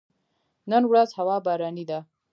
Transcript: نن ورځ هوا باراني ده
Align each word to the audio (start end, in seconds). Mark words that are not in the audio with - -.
نن 0.71 0.83
ورځ 0.91 1.09
هوا 1.19 1.37
باراني 1.45 1.85
ده 1.89 1.99